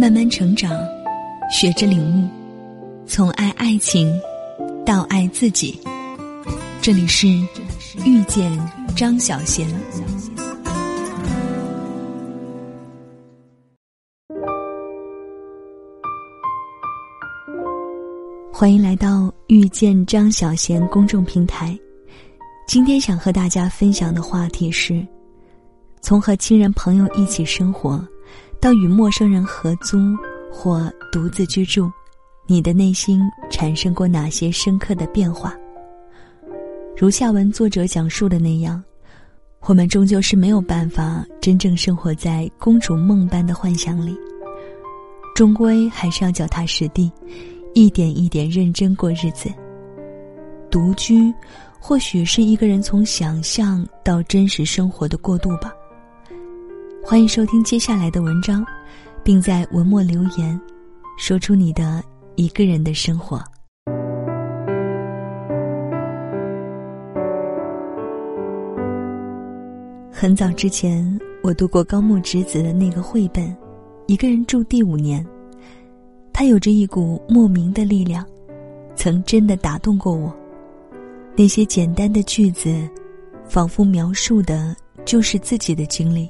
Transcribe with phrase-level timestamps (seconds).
[0.00, 0.70] 慢慢成长，
[1.50, 2.28] 学着领悟，
[3.04, 4.08] 从爱爱情
[4.86, 5.76] 到爱自己。
[6.80, 7.26] 这里是
[8.06, 8.56] 遇见
[8.94, 9.68] 张小贤，
[18.52, 21.76] 欢迎来到遇见张小贤公众平台。
[22.68, 25.04] 今天想和大家分享的话题是：
[26.00, 28.00] 从和亲人朋友一起生活。
[28.60, 29.98] 到与陌生人合租
[30.50, 31.90] 或独自居住，
[32.46, 35.54] 你的内心产生过哪些深刻的变化？
[36.96, 38.82] 如下文作者讲述的那样，
[39.60, 44.16] 我们终究是没有办法真正生活在公主梦般的幻想里，
[45.36, 47.12] 终归还是要脚踏实地，
[47.74, 49.48] 一点一点认真过日子。
[50.68, 51.32] 独居，
[51.78, 55.72] 或许是一个人从想象到真实生活的过渡吧。
[57.02, 58.64] 欢迎收听接下来的文章，
[59.24, 60.60] 并在文末留言，
[61.16, 62.02] 说出你的
[62.36, 63.42] 一个人的生活。
[70.12, 73.44] 很早之前，我读过高木直子的那个绘本
[74.06, 75.24] 《一个人住第五年》，
[76.32, 78.24] 它有着一股莫名的力量，
[78.94, 80.34] 曾真的打动过我。
[81.34, 82.86] 那些简单的句子，
[83.48, 84.76] 仿佛描述的
[85.06, 86.28] 就是自己的经历。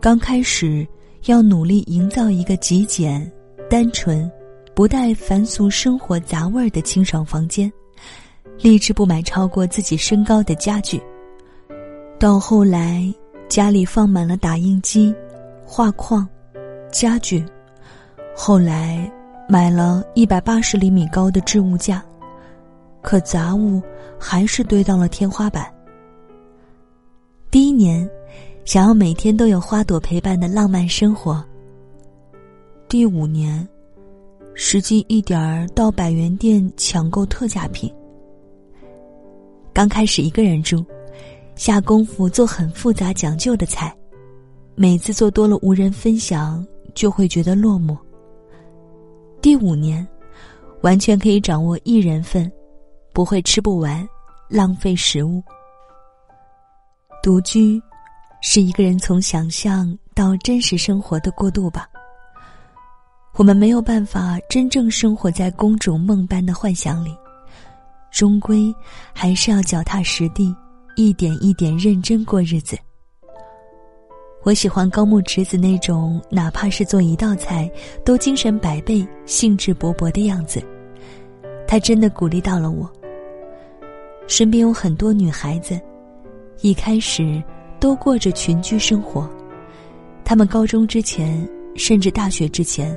[0.00, 0.86] 刚开始，
[1.26, 3.30] 要努力营造一个极简、
[3.68, 4.30] 单纯、
[4.74, 7.70] 不带凡俗生活杂味儿的清爽房间，
[8.62, 10.98] 立志不买超过自己身高的家具。
[12.18, 13.12] 到后来，
[13.46, 15.14] 家里放满了打印机、
[15.66, 16.26] 画框、
[16.90, 17.44] 家具，
[18.34, 19.06] 后来
[19.50, 22.02] 买了一百八十厘米高的置物架，
[23.02, 23.82] 可杂物
[24.18, 25.70] 还是堆到了天花板。
[27.50, 28.08] 第一年。
[28.70, 31.44] 想要每天都有花朵陪伴的浪漫生活。
[32.88, 33.68] 第五年，
[34.54, 37.92] 实际一点儿到百元店抢购特价品。
[39.72, 40.86] 刚开始一个人住，
[41.56, 43.92] 下功夫做很复杂讲究的菜，
[44.76, 46.64] 每次做多了无人分享，
[46.94, 47.98] 就会觉得落寞。
[49.42, 50.06] 第五年，
[50.82, 52.48] 完全可以掌握一人份，
[53.12, 54.08] 不会吃不完，
[54.48, 55.42] 浪费食物。
[57.20, 57.82] 独居。
[58.40, 61.88] 是一个人从想象到真实生活的过渡吧。
[63.34, 67.16] 我们没有办法真正生活在公主梦般的幻想里，
[68.10, 68.74] 终归
[69.12, 70.54] 还是要脚踏实地，
[70.96, 72.76] 一点一点认真过日子。
[74.42, 77.70] 我喜欢高木直子那种哪怕是做一道菜
[78.04, 80.62] 都精神百倍、兴致勃勃的样子，
[81.68, 82.90] 她真的鼓励到了我。
[84.26, 85.78] 身边有很多女孩子，
[86.62, 87.42] 一开始。
[87.80, 89.28] 都过着群居生活，
[90.22, 92.94] 他们高中之前，甚至大学之前，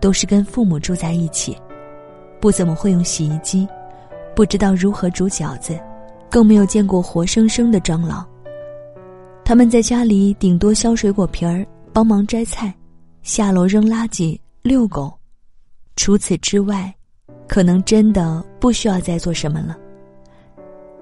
[0.00, 1.56] 都是跟父母住在一起，
[2.38, 3.66] 不怎么会用洗衣机，
[4.36, 5.80] 不知道如何煮饺子，
[6.30, 8.24] 更没有见过活生生的蟑螂。
[9.44, 12.72] 他们在家里顶多削水果皮儿，帮忙摘菜，
[13.22, 15.10] 下楼扔垃圾，遛狗，
[15.96, 16.94] 除此之外，
[17.48, 19.74] 可能真的不需要再做什么了。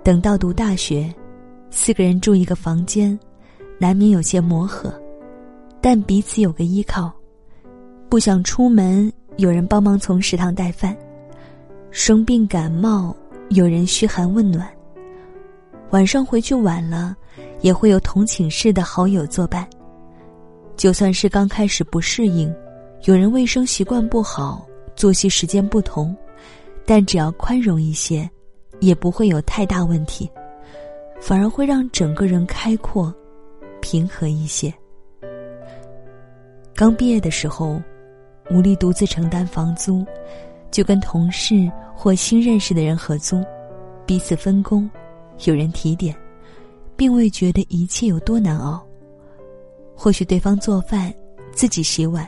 [0.04, 1.12] 等到读大学。
[1.70, 3.18] 四个人住一个房间，
[3.78, 4.92] 难免有些磨合，
[5.80, 7.12] 但彼此有个依靠。
[8.08, 10.94] 不想出门，有人帮忙从食堂带饭；
[11.90, 13.14] 生病感冒，
[13.50, 14.68] 有人嘘寒问暖。
[15.90, 17.16] 晚上回去晚了，
[17.60, 19.68] 也会有同寝室的好友作伴。
[20.76, 22.52] 就算是刚开始不适应，
[23.04, 26.16] 有人卫生习惯不好，作息时间不同，
[26.84, 28.28] 但只要宽容一些，
[28.80, 30.30] 也不会有太大问题。
[31.26, 33.12] 反而会让整个人开阔、
[33.80, 34.72] 平和一些。
[36.72, 37.82] 刚毕业的时候，
[38.48, 40.06] 无力独自承担房租，
[40.70, 43.42] 就跟同事或新认识的人合租，
[44.06, 44.88] 彼此分工，
[45.46, 46.14] 有人提点，
[46.96, 48.80] 并未觉得一切有多难熬。
[49.96, 51.12] 或许对方做饭，
[51.50, 52.24] 自己洗碗，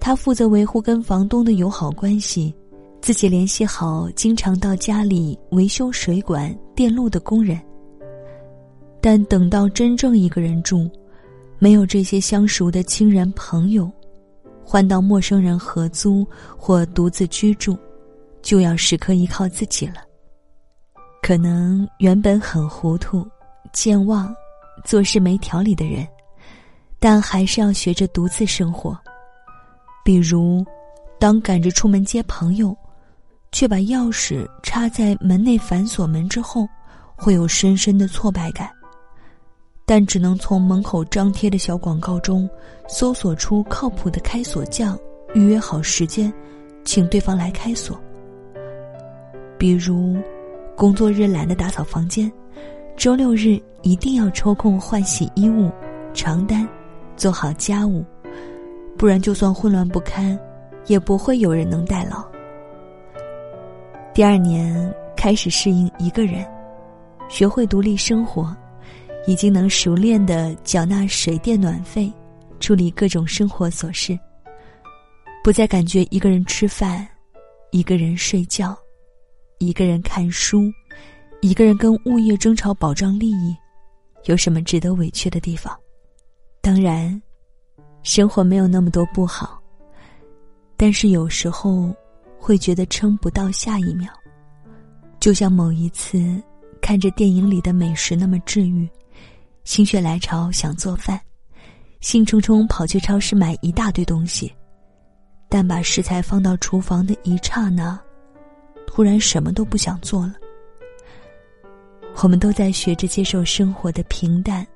[0.00, 2.52] 他负责维护跟房东的友好关系，
[3.00, 7.56] 自己联系好经常到家里维修水管、电路的工人。
[9.00, 10.90] 但等到真正一个人住，
[11.58, 13.90] 没有这些相熟的亲人朋友，
[14.64, 16.26] 换到陌生人合租
[16.56, 17.78] 或独自居住，
[18.42, 20.02] 就要时刻依靠自己了。
[21.22, 23.26] 可能原本很糊涂、
[23.72, 24.34] 健忘、
[24.84, 26.06] 做事没条理的人，
[26.98, 28.98] 但还是要学着独自生活。
[30.04, 30.64] 比如，
[31.18, 32.76] 当赶着出门接朋友，
[33.52, 36.66] 却把钥匙插在门内反锁门之后，
[37.16, 38.70] 会有深深的挫败感。
[39.90, 42.48] 但只能从门口张贴的小广告中
[42.86, 44.96] 搜索出靠谱的开锁匠，
[45.34, 46.32] 预约好时间，
[46.84, 48.00] 请对方来开锁。
[49.58, 50.16] 比如，
[50.76, 52.30] 工作日懒得打扫房间，
[52.96, 55.68] 周六日一定要抽空换洗衣物、
[56.14, 56.68] 床单，
[57.16, 58.04] 做好家务，
[58.96, 60.38] 不然就算混乱不堪，
[60.86, 62.24] 也不会有人能代劳。
[64.14, 66.46] 第二年开始适应一个人，
[67.28, 68.56] 学会独立生活，
[69.30, 72.12] 已经能熟练的缴纳水电暖费，
[72.58, 74.18] 处理各种生活琐事。
[75.44, 77.06] 不再感觉一个人吃饭，
[77.70, 78.76] 一个人睡觉，
[79.60, 80.64] 一个人看书，
[81.42, 83.54] 一个人跟物业争吵保障利益，
[84.24, 85.78] 有什么值得委屈的地方？
[86.60, 87.22] 当然，
[88.02, 89.62] 生活没有那么多不好，
[90.76, 91.94] 但是有时候。
[92.42, 94.08] 会觉得撑不到下一秒，
[95.20, 96.42] 就像某一次
[96.80, 98.88] 看着电影里的美食那么治愈，
[99.64, 101.20] 心血来潮想做饭，
[102.00, 104.52] 兴冲冲跑去超市买一大堆东西，
[105.48, 107.98] 但把食材放到厨房的一刹那，
[108.86, 110.34] 突然什么都不想做了。
[112.22, 114.66] 我们都在学着接受生活的平淡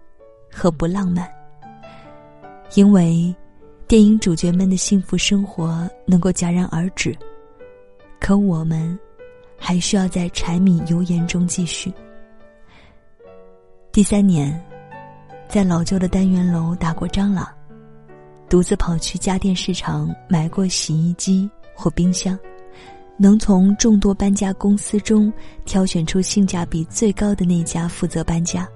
[0.51, 1.29] 和不浪漫，
[2.75, 3.35] 因为
[3.89, 7.17] 电影主角们的幸福生活能够戛然而止。
[8.21, 8.99] 可我们，
[9.59, 11.93] 还需要在柴米油盐中继续。
[13.93, 14.59] 第三年，
[15.49, 17.47] 在老旧的单元楼打过蟑螂，
[18.49, 22.37] 独自跑去家电市场买过洗衣机或冰箱，
[23.17, 25.33] 能从众多搬家公司中
[25.65, 28.69] 挑选出性价比最高的那家负责搬家。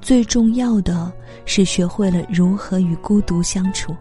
[0.00, 1.12] 最重要的
[1.44, 3.94] 是学会了如何与孤独相处。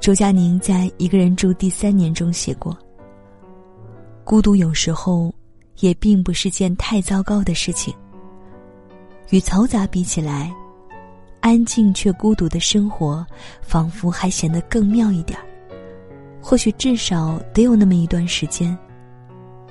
[0.00, 2.76] 周佳宁在《一个人住第三年》中写过
[4.24, 5.34] ：“孤独有时候
[5.80, 7.94] 也并不是件太糟糕的事情。
[9.30, 10.54] 与嘈杂比起来，
[11.40, 13.26] 安静却孤独的生活，
[13.60, 15.44] 仿佛还显得更妙一点儿。
[16.40, 18.76] 或许至少得有那么一段时间，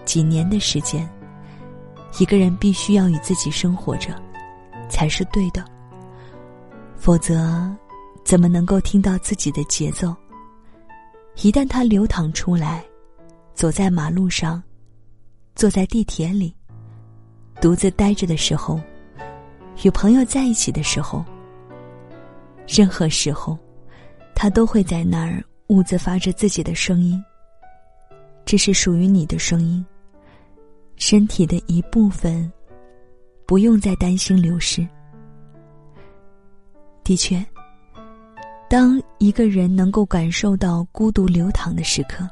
[0.04, 1.10] 几年的时间，
[2.20, 4.14] 一个人必须要与自己生活着，
[4.90, 5.64] 才是对的。
[6.98, 7.74] 否则，
[8.26, 10.14] 怎么能够听到自己的节奏？”
[11.44, 12.84] 一旦它流淌出来，
[13.54, 14.62] 走在马路上，
[15.54, 16.56] 坐在地铁里，
[17.62, 18.80] 独自呆着的时候，
[19.84, 21.24] 与朋友在一起的时候，
[22.68, 23.58] 任何时候，
[24.34, 27.24] 他都会在那儿兀自发着自己的声音。
[28.46, 29.86] 这是属于你的声音，
[30.96, 32.52] 身体的一部分，
[33.46, 34.88] 不用再担心流失。
[37.04, 37.44] 的确。
[38.68, 42.28] 当一个人能够感受到孤独流淌的时刻，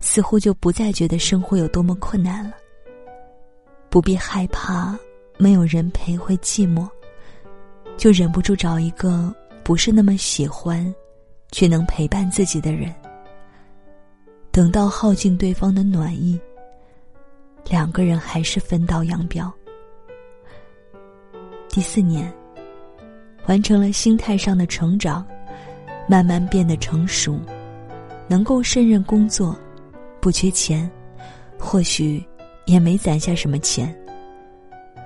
[0.00, 2.50] 似乎就不再觉得生活有多么困难了。
[3.88, 4.98] 不必害怕
[5.38, 6.86] 没有人陪会寂寞，
[7.96, 10.94] 就忍不住找一个不是那么喜欢，
[11.52, 12.94] 却能陪伴自己的人。
[14.50, 16.38] 等到耗尽对方的暖意，
[17.70, 19.50] 两个人还是分道扬镳。
[21.68, 22.30] 第四年。
[23.46, 25.26] 完成了心态上的成长，
[26.06, 27.40] 慢慢变得成熟，
[28.28, 29.58] 能够胜任工作，
[30.20, 30.90] 不缺钱，
[31.58, 32.22] 或许
[32.66, 33.97] 也没攒下什么钱。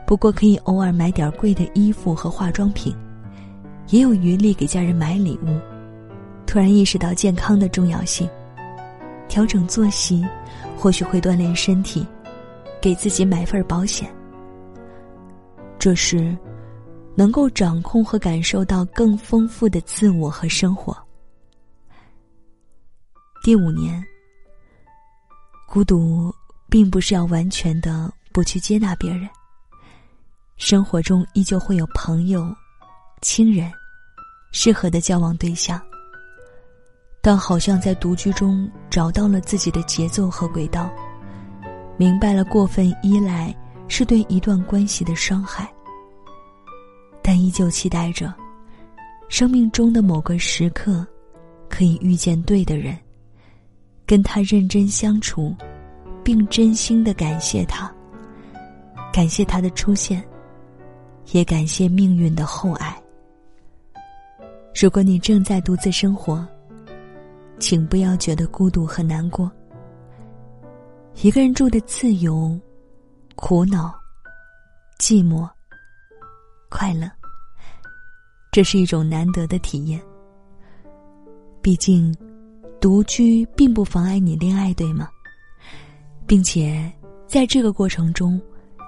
[0.06, 2.94] 不过可以偶尔买点贵的衣服和化妆品，
[3.88, 5.58] 也有余力给家人买礼物。
[6.46, 8.28] 突然意识到健康的重要性，
[9.28, 10.26] 调整作息，
[10.76, 12.06] 或许会锻炼身体，
[12.80, 14.10] 给自己买份保险。
[15.78, 16.36] 这时。
[17.14, 20.96] 能够掌控和感受到更丰富的自我和生活。
[23.44, 24.02] 第五年，
[25.68, 26.34] 孤独
[26.70, 29.28] 并不是要完全的不去接纳别人。
[30.64, 32.54] 生活中依旧会有朋友、
[33.20, 33.68] 亲人，
[34.52, 35.82] 适合的交往对象。
[37.20, 40.88] 但好像在独居中找到了自己的节奏和轨道，
[41.96, 43.52] 明白了过分依赖
[43.88, 45.68] 是对一段关系的伤害。
[47.24, 48.32] 但依旧期待着，
[49.28, 51.04] 生命中的某个时刻，
[51.68, 52.96] 可以遇见对的人，
[54.06, 55.56] 跟他认真相处，
[56.22, 57.92] 并真心的感谢他，
[59.12, 60.24] 感谢他的出现，
[61.30, 63.00] 也感谢命运的厚爱。
[64.74, 66.46] 如果你正在独自生活，
[67.58, 69.50] 请不要觉得孤独和难过。
[71.22, 72.58] 一个人住的自由、
[73.36, 73.94] 苦恼、
[74.98, 75.48] 寂寞。
[76.68, 77.06] 快乐，
[78.50, 80.00] 这是一种难得的体验。
[81.60, 82.16] 毕竟，
[82.80, 85.06] 独居并不妨碍你恋爱，对吗？
[86.26, 86.90] 并且，
[87.26, 88.40] 在这个过程中，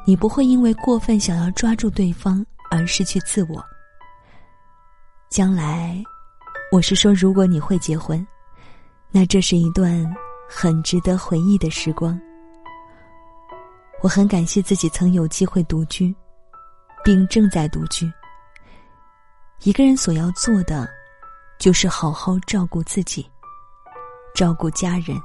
[0.07, 3.65] 你不会因为过分想要抓住对方而失去自我。
[5.31, 6.03] 将来，
[6.71, 8.25] 我是说，如果你会结婚，
[9.11, 10.05] 那这是一段
[10.49, 12.21] 很值得回忆的时光。
[14.03, 16.15] 我很感谢自己曾有机会独居，
[17.03, 18.13] 并正在独居。
[19.63, 20.87] 一个人所要做的，
[21.59, 23.27] 就是好好照顾自己，
[24.35, 25.19] 照顾家人，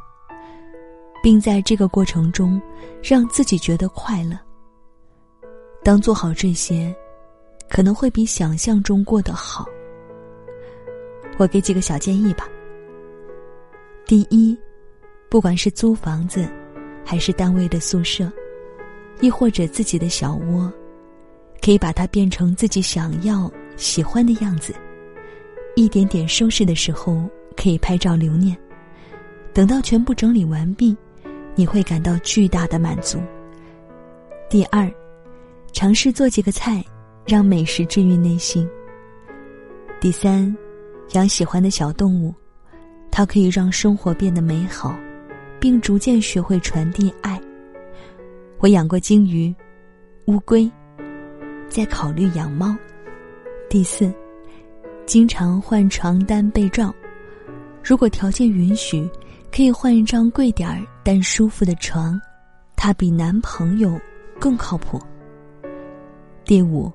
[1.22, 2.62] 并在这个过程中，
[3.04, 4.40] 让自己觉得快乐。
[5.82, 6.94] 当做好这些，
[7.70, 9.66] 可能会比想象中过得好。
[11.38, 12.48] 我给几个小建议吧。
[14.06, 14.58] 第一，
[15.30, 16.48] 不管是租房子，
[17.06, 18.30] 还是单位的宿舍，
[19.22, 20.72] 亦或者自己的小窝，
[21.62, 24.74] 可以把它变成自己想要、喜欢的样子。
[25.76, 27.24] 一点点收拾的时候，
[27.56, 28.56] 可以拍照留念。
[29.54, 30.96] 等到全部整理完毕，
[31.56, 33.18] 你会感到巨大的满足。
[34.50, 34.92] 第二。
[35.72, 36.84] 尝试做几个菜，
[37.26, 38.68] 让美食治愈内心。
[40.00, 40.56] 第三，
[41.14, 42.34] 养喜欢的小动物，
[43.12, 44.98] 它可以让生活变得美好，
[45.60, 47.40] 并逐渐学会传递爱。
[48.60, 49.54] 我养过鲸鱼、
[50.26, 50.70] 乌龟，
[51.70, 52.76] 在考虑养猫。
[53.70, 54.12] 第四，
[55.06, 56.94] 经常换床单被罩，
[57.84, 59.10] 如果条件允许，
[59.52, 62.20] 可以换一张贵点儿但舒服的床，
[62.76, 64.00] 它比男朋友
[64.40, 65.00] 更靠谱。
[66.50, 66.92] 第五，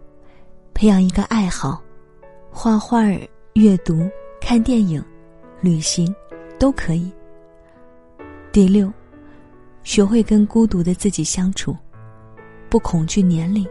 [0.75, 1.80] 培养一个爱好，
[2.50, 3.04] 画画、
[3.52, 5.00] 阅读、看电影、
[5.61, 6.12] 旅行，
[6.58, 7.08] 都可以。
[8.50, 8.92] 第六，
[9.84, 11.73] 学会跟孤独的自己相处，
[12.68, 13.64] 不恐惧年龄，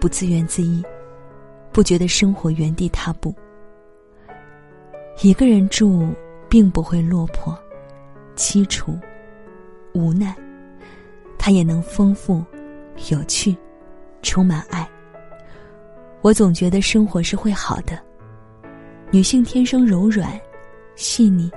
[0.00, 0.80] 不自怨自艾，
[1.72, 3.34] 不觉得生活原地踏步。
[5.20, 6.14] 一个人住，
[6.48, 7.58] 并不会落魄、
[8.36, 8.96] 凄楚、
[9.94, 10.32] 无奈，
[11.36, 12.40] 它也能丰富、
[13.10, 13.56] 有趣。
[14.22, 14.88] 充满爱。
[16.22, 17.98] 我总觉得生活是会好的。
[19.10, 20.40] 女性天生柔软、
[20.94, 21.50] 细腻，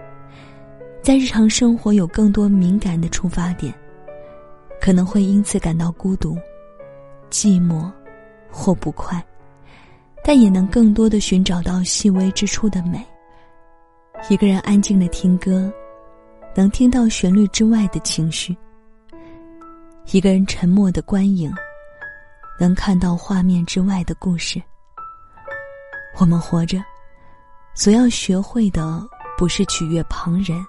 [1.01, 3.73] 在日常生活有更多敏感的出发点，
[4.81, 6.37] 可能会因此感到孤独、
[7.29, 7.89] 寂寞
[8.51, 9.23] 或不快，
[10.23, 13.01] 但也能更多的寻找到细微之处的美。
[14.29, 15.71] 一个人安静的听歌，
[16.55, 18.53] 能听到旋律之外的情绪；
[20.11, 21.53] 一个人沉默的观影。
[22.59, 24.61] 能看到画面之外的故事。
[26.17, 26.81] 我们活着，
[27.73, 29.05] 所要学会的
[29.37, 30.65] 不是取悦旁人，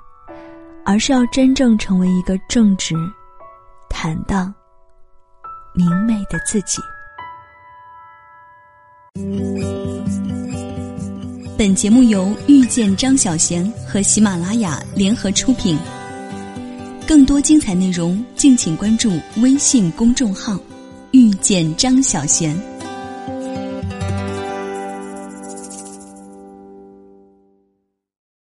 [0.85, 2.95] 而是要真正成为一个正直、
[3.89, 4.53] 坦荡、
[5.73, 6.83] 明媚的自己。
[11.57, 15.79] 本节目由遇见张小贤和喜马拉雅联合出品。
[17.07, 20.59] 更多精彩内容，敬请关注微信公众号。
[21.27, 22.55] 遇见张小娴。